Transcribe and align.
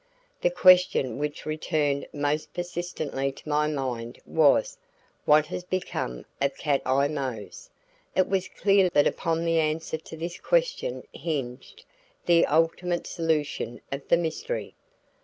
The 0.41 0.49
question 0.49 1.19
which 1.19 1.45
returned 1.45 2.07
most 2.11 2.55
persistently 2.55 3.31
to 3.33 3.47
my 3.47 3.67
mind 3.67 4.17
was 4.25 4.79
"What 5.25 5.45
has 5.45 5.63
become 5.63 6.25
of 6.41 6.57
Cat 6.57 6.81
Eye 6.87 7.07
Mose?" 7.07 7.69
It 8.15 8.27
was 8.27 8.47
clear 8.47 8.85
now 8.85 8.89
that 8.95 9.05
upon 9.05 9.45
the 9.45 9.59
answer 9.59 9.97
to 9.99 10.17
this 10.17 10.39
question 10.39 11.03
hinged 11.13 11.85
the 12.25 12.47
ultimate 12.47 13.05
solution 13.05 13.79
of 13.91 14.07
the 14.07 14.17
mystery. 14.17 14.73